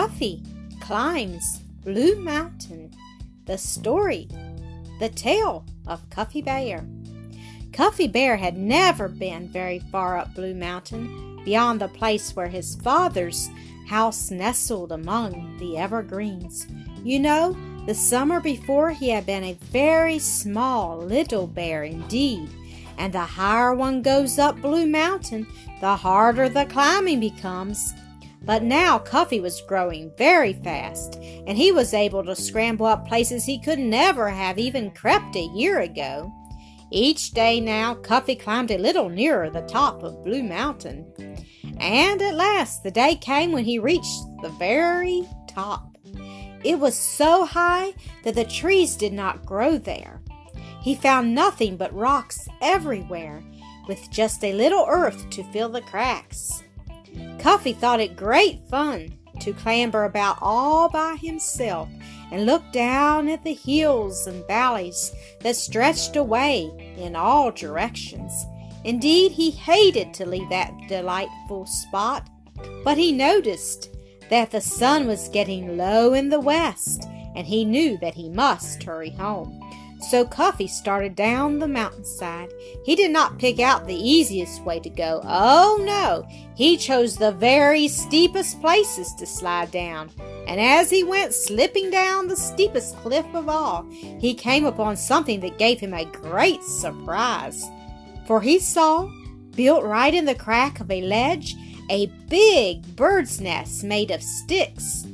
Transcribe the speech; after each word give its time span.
Cuffy 0.00 0.42
climbs 0.80 1.58
Blue 1.84 2.16
Mountain. 2.16 2.90
The 3.44 3.58
story, 3.58 4.28
the 4.98 5.10
tale 5.10 5.66
of 5.86 6.08
Cuffy 6.08 6.40
Bear. 6.40 6.86
Cuffy 7.74 8.08
Bear 8.08 8.38
had 8.38 8.56
never 8.56 9.08
been 9.08 9.46
very 9.48 9.80
far 9.92 10.16
up 10.16 10.34
Blue 10.34 10.54
Mountain, 10.54 11.44
beyond 11.44 11.82
the 11.82 11.88
place 11.88 12.34
where 12.34 12.48
his 12.48 12.76
father's 12.76 13.50
house 13.88 14.30
nestled 14.30 14.90
among 14.90 15.58
the 15.58 15.76
evergreens. 15.76 16.66
You 17.04 17.20
know, 17.20 17.54
the 17.84 17.94
summer 17.94 18.40
before 18.40 18.92
he 18.92 19.10
had 19.10 19.26
been 19.26 19.44
a 19.44 19.58
very 19.70 20.18
small 20.18 20.96
little 20.96 21.46
bear 21.46 21.84
indeed, 21.84 22.48
and 22.96 23.12
the 23.12 23.20
higher 23.20 23.74
one 23.74 24.00
goes 24.00 24.38
up 24.38 24.62
Blue 24.62 24.86
Mountain, 24.86 25.46
the 25.82 25.94
harder 25.94 26.48
the 26.48 26.64
climbing 26.64 27.20
becomes. 27.20 27.92
But 28.42 28.62
now 28.62 28.98
Cuffy 28.98 29.40
was 29.40 29.62
growing 29.68 30.12
very 30.16 30.54
fast, 30.54 31.16
and 31.46 31.56
he 31.56 31.72
was 31.72 31.92
able 31.94 32.24
to 32.24 32.34
scramble 32.34 32.86
up 32.86 33.06
places 33.06 33.44
he 33.44 33.60
could 33.60 33.78
never 33.78 34.30
have 34.30 34.58
even 34.58 34.90
crept 34.92 35.36
a 35.36 35.50
year 35.54 35.80
ago. 35.80 36.32
Each 36.90 37.30
day 37.30 37.60
now, 37.60 37.94
Cuffy 37.94 38.34
climbed 38.34 38.70
a 38.70 38.78
little 38.78 39.08
nearer 39.08 39.50
the 39.50 39.62
top 39.62 40.02
of 40.02 40.24
Blue 40.24 40.42
Mountain. 40.42 41.12
And 41.78 42.20
at 42.20 42.34
last, 42.34 42.82
the 42.82 42.90
day 42.90 43.14
came 43.14 43.52
when 43.52 43.64
he 43.64 43.78
reached 43.78 44.20
the 44.42 44.48
very 44.58 45.28
top. 45.46 45.96
It 46.64 46.78
was 46.78 46.96
so 46.96 47.44
high 47.44 47.94
that 48.24 48.34
the 48.34 48.44
trees 48.44 48.96
did 48.96 49.12
not 49.12 49.46
grow 49.46 49.78
there. 49.78 50.20
He 50.82 50.94
found 50.94 51.34
nothing 51.34 51.76
but 51.76 51.94
rocks 51.94 52.48
everywhere, 52.60 53.42
with 53.86 54.10
just 54.10 54.42
a 54.44 54.52
little 54.52 54.86
earth 54.88 55.30
to 55.30 55.44
fill 55.52 55.68
the 55.68 55.82
cracks. 55.82 56.62
Cuffy 57.40 57.72
thought 57.72 58.00
it 58.00 58.16
great 58.16 58.60
fun 58.68 59.16
to 59.40 59.54
clamber 59.54 60.04
about 60.04 60.36
all 60.42 60.90
by 60.90 61.16
himself 61.16 61.88
and 62.30 62.44
look 62.44 62.62
down 62.70 63.28
at 63.28 63.42
the 63.42 63.54
hills 63.54 64.26
and 64.26 64.46
valleys 64.46 65.12
that 65.40 65.56
stretched 65.56 66.16
away 66.16 66.94
in 66.98 67.16
all 67.16 67.50
directions. 67.50 68.44
Indeed, 68.84 69.32
he 69.32 69.50
hated 69.50 70.12
to 70.14 70.26
leave 70.26 70.48
that 70.50 70.72
delightful 70.86 71.64
spot, 71.64 72.28
but 72.84 72.98
he 72.98 73.10
noticed 73.10 73.88
that 74.28 74.50
the 74.50 74.60
sun 74.60 75.06
was 75.06 75.28
getting 75.30 75.78
low 75.78 76.12
in 76.12 76.28
the 76.28 76.40
west, 76.40 77.04
and 77.34 77.46
he 77.46 77.64
knew 77.64 77.96
that 77.98 78.14
he 78.14 78.28
must 78.28 78.82
hurry 78.82 79.10
home. 79.10 79.58
So 80.08 80.24
Cuffy 80.24 80.66
started 80.66 81.14
down 81.14 81.58
the 81.58 81.68
mountainside. 81.68 82.52
He 82.84 82.96
did 82.96 83.10
not 83.10 83.38
pick 83.38 83.60
out 83.60 83.86
the 83.86 83.94
easiest 83.94 84.62
way 84.64 84.80
to 84.80 84.90
go. 84.90 85.20
Oh 85.24 85.80
no, 85.84 86.26
he 86.56 86.76
chose 86.76 87.16
the 87.16 87.32
very 87.32 87.86
steepest 87.86 88.60
places 88.60 89.14
to 89.14 89.26
slide 89.26 89.70
down. 89.70 90.10
And 90.46 90.60
as 90.60 90.90
he 90.90 91.04
went 91.04 91.34
slipping 91.34 91.90
down 91.90 92.26
the 92.26 92.36
steepest 92.36 92.96
cliff 92.98 93.26
of 93.34 93.48
all, 93.48 93.86
he 93.90 94.34
came 94.34 94.64
upon 94.64 94.96
something 94.96 95.40
that 95.40 95.58
gave 95.58 95.78
him 95.78 95.94
a 95.94 96.06
great 96.06 96.62
surprise. 96.64 97.64
For 98.26 98.40
he 98.40 98.58
saw, 98.58 99.10
built 99.54 99.84
right 99.84 100.14
in 100.14 100.24
the 100.24 100.34
crack 100.34 100.80
of 100.80 100.90
a 100.90 101.02
ledge, 101.02 101.54
a 101.90 102.06
big 102.28 102.96
bird's 102.96 103.40
nest 103.40 103.84
made 103.84 104.10
of 104.10 104.22
sticks. 104.22 105.06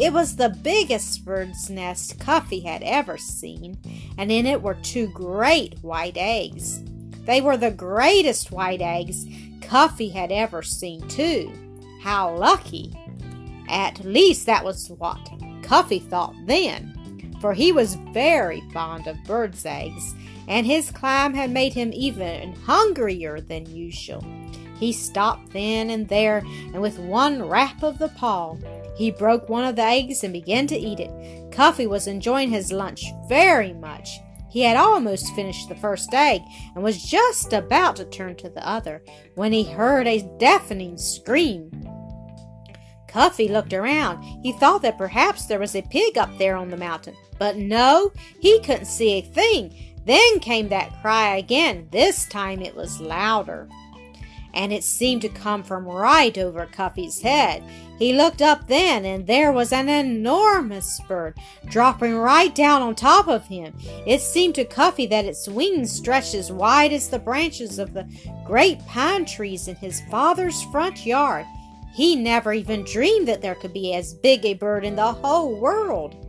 It 0.00 0.14
was 0.14 0.36
the 0.36 0.48
biggest 0.48 1.26
bird's 1.26 1.68
nest 1.68 2.18
Cuffy 2.18 2.60
had 2.60 2.82
ever 2.82 3.18
seen, 3.18 3.76
and 4.16 4.32
in 4.32 4.46
it 4.46 4.62
were 4.62 4.76
two 4.76 5.08
great 5.08 5.74
white 5.82 6.16
eggs. 6.16 6.80
They 7.26 7.42
were 7.42 7.58
the 7.58 7.70
greatest 7.70 8.50
white 8.50 8.80
eggs 8.80 9.26
Cuffy 9.60 10.08
had 10.08 10.32
ever 10.32 10.62
seen, 10.62 11.06
too. 11.08 11.52
How 12.00 12.34
lucky! 12.34 12.98
At 13.68 14.02
least 14.02 14.46
that 14.46 14.64
was 14.64 14.88
what 14.88 15.20
Cuffy 15.62 15.98
thought 15.98 16.34
then, 16.46 17.36
for 17.42 17.52
he 17.52 17.70
was 17.70 17.96
very 18.14 18.62
fond 18.72 19.06
of 19.06 19.22
birds' 19.24 19.66
eggs, 19.66 20.14
and 20.48 20.64
his 20.64 20.90
climb 20.90 21.34
had 21.34 21.50
made 21.50 21.74
him 21.74 21.92
even 21.92 22.54
hungrier 22.64 23.38
than 23.38 23.66
usual. 23.66 24.24
He 24.78 24.94
stopped 24.94 25.52
then 25.52 25.90
and 25.90 26.08
there, 26.08 26.38
and 26.72 26.80
with 26.80 26.98
one 26.98 27.42
rap 27.42 27.82
of 27.82 27.98
the 27.98 28.08
paw, 28.08 28.56
he 28.96 29.10
broke 29.10 29.48
one 29.48 29.64
of 29.64 29.76
the 29.76 29.82
eggs 29.82 30.24
and 30.24 30.32
began 30.32 30.66
to 30.68 30.76
eat 30.76 31.00
it. 31.00 31.52
Cuffy 31.52 31.86
was 31.86 32.06
enjoying 32.06 32.50
his 32.50 32.72
lunch 32.72 33.04
very 33.28 33.72
much. 33.72 34.18
He 34.50 34.62
had 34.62 34.76
almost 34.76 35.34
finished 35.34 35.68
the 35.68 35.76
first 35.76 36.12
egg 36.12 36.42
and 36.74 36.82
was 36.82 37.04
just 37.04 37.52
about 37.52 37.96
to 37.96 38.04
turn 38.04 38.36
to 38.36 38.50
the 38.50 38.66
other 38.66 39.02
when 39.36 39.52
he 39.52 39.62
heard 39.62 40.06
a 40.06 40.28
deafening 40.38 40.98
scream. 40.98 41.70
Cuffy 43.06 43.48
looked 43.48 43.72
around. 43.72 44.22
He 44.42 44.52
thought 44.52 44.82
that 44.82 44.98
perhaps 44.98 45.46
there 45.46 45.58
was 45.58 45.74
a 45.74 45.82
pig 45.82 46.18
up 46.18 46.36
there 46.38 46.56
on 46.56 46.70
the 46.70 46.76
mountain. 46.76 47.14
But 47.38 47.56
no, 47.56 48.12
he 48.40 48.60
couldn't 48.60 48.86
see 48.86 49.18
a 49.18 49.22
thing. 49.22 49.74
Then 50.04 50.40
came 50.40 50.68
that 50.68 51.00
cry 51.00 51.36
again. 51.36 51.88
This 51.90 52.26
time 52.26 52.60
it 52.60 52.74
was 52.74 53.00
louder 53.00 53.68
and 54.54 54.72
it 54.72 54.84
seemed 54.84 55.22
to 55.22 55.28
come 55.28 55.62
from 55.62 55.86
right 55.86 56.36
over 56.36 56.66
Cuffy's 56.66 57.20
head. 57.20 57.62
He 57.98 58.14
looked 58.14 58.40
up 58.40 58.66
then, 58.66 59.04
and 59.04 59.26
there 59.26 59.52
was 59.52 59.72
an 59.72 59.88
enormous 59.88 61.00
bird 61.06 61.36
dropping 61.66 62.16
right 62.16 62.54
down 62.54 62.82
on 62.82 62.94
top 62.94 63.28
of 63.28 63.46
him. 63.46 63.74
It 64.06 64.20
seemed 64.20 64.54
to 64.54 64.64
Cuffy 64.64 65.06
that 65.08 65.26
its 65.26 65.48
wings 65.48 65.92
stretched 65.92 66.34
as 66.34 66.50
wide 66.50 66.92
as 66.92 67.08
the 67.08 67.18
branches 67.18 67.78
of 67.78 67.92
the 67.92 68.08
great 68.46 68.84
pine 68.86 69.26
trees 69.26 69.68
in 69.68 69.76
his 69.76 70.00
father's 70.10 70.62
front 70.64 71.04
yard. 71.04 71.46
He 71.92 72.16
never 72.16 72.52
even 72.52 72.84
dreamed 72.84 73.28
that 73.28 73.42
there 73.42 73.54
could 73.54 73.72
be 73.72 73.94
as 73.94 74.14
big 74.14 74.46
a 74.46 74.54
bird 74.54 74.84
in 74.84 74.96
the 74.96 75.12
whole 75.12 75.54
world. 75.54 76.26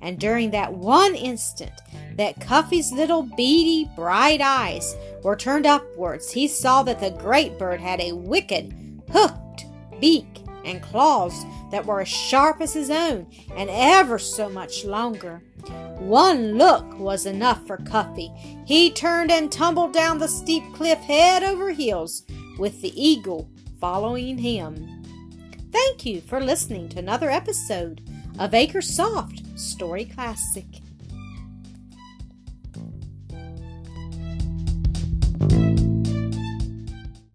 And 0.00 0.18
during 0.18 0.50
that 0.50 0.72
one 0.72 1.14
instant, 1.14 1.72
that 2.16 2.40
Cuffy's 2.40 2.92
little 2.92 3.22
beady, 3.22 3.88
bright 3.94 4.40
eyes 4.40 4.96
were 5.22 5.36
turned 5.36 5.66
upwards, 5.66 6.30
he 6.30 6.48
saw 6.48 6.82
that 6.82 7.00
the 7.00 7.10
great 7.10 7.58
bird 7.58 7.80
had 7.80 8.00
a 8.00 8.12
wicked, 8.12 9.02
hooked 9.10 9.66
beak 10.00 10.26
and 10.64 10.82
claws 10.82 11.44
that 11.70 11.86
were 11.86 12.00
as 12.00 12.08
sharp 12.08 12.60
as 12.60 12.74
his 12.74 12.90
own 12.90 13.26
and 13.56 13.68
ever 13.70 14.18
so 14.18 14.48
much 14.48 14.84
longer. 14.84 15.42
One 15.98 16.58
look 16.58 16.98
was 16.98 17.26
enough 17.26 17.66
for 17.66 17.76
Cuffy. 17.78 18.30
He 18.64 18.90
turned 18.90 19.30
and 19.30 19.50
tumbled 19.50 19.92
down 19.92 20.18
the 20.18 20.28
steep 20.28 20.64
cliff 20.74 20.98
head 20.98 21.42
over 21.42 21.70
heels, 21.70 22.24
with 22.58 22.82
the 22.82 22.92
eagle 23.00 23.48
following 23.80 24.38
him. 24.38 25.02
Thank 25.72 26.04
you 26.04 26.20
for 26.20 26.40
listening 26.40 26.88
to 26.90 26.98
another 26.98 27.30
episode 27.30 28.02
of 28.38 28.50
Acresoft 28.50 29.58
Story 29.58 30.04
Classic. 30.04 30.66